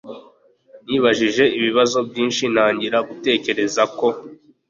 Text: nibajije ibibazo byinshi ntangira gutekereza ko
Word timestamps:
nibajije 0.87 1.43
ibibazo 1.57 1.97
byinshi 2.09 2.43
ntangira 2.53 2.97
gutekereza 3.09 3.83
ko 3.97 4.07